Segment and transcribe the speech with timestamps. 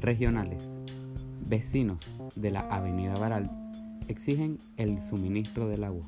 [0.00, 0.62] Regionales.
[1.46, 1.98] Vecinos
[2.36, 3.50] de la Avenida Baral
[4.08, 6.06] exigen el suministro del agua.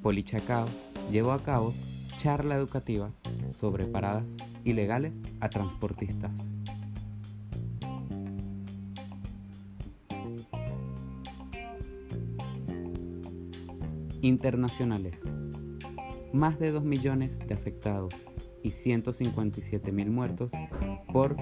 [0.00, 0.64] Polichacao
[1.10, 1.74] llevó a cabo
[2.16, 3.10] charla educativa
[3.50, 6.32] sobre paradas ilegales a transportistas.
[14.22, 15.20] Internacionales.
[16.32, 18.14] Más de 2 millones de afectados
[18.62, 20.52] y 157 mil muertos
[21.12, 21.36] por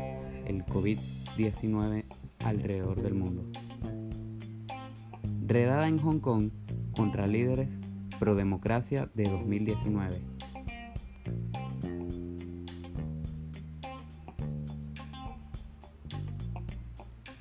[0.47, 2.05] el COVID-19
[2.45, 3.45] alrededor del mundo.
[5.47, 6.51] Redada en Hong Kong
[6.97, 7.79] contra líderes
[8.19, 10.32] pro democracia de 2019.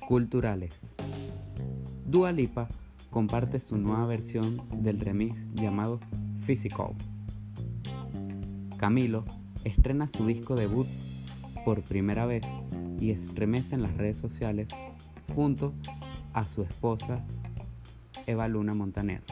[0.06, 0.74] Culturales.
[2.06, 2.68] Dua Lipa
[3.10, 6.00] comparte su nueva versión del remix llamado
[6.44, 6.94] Physical.
[8.76, 9.24] Camilo
[9.64, 10.86] estrena su disco debut
[11.64, 12.42] por primera vez
[13.00, 14.68] y estremece en las redes sociales
[15.34, 15.72] junto
[16.32, 17.24] a su esposa
[18.26, 19.22] Eva Luna Montaner.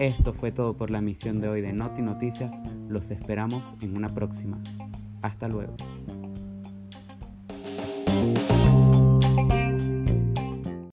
[0.00, 2.58] Esto fue todo por la misión de hoy de Noti Noticias.
[2.88, 4.58] Los esperamos en una próxima.
[5.20, 5.76] Hasta luego.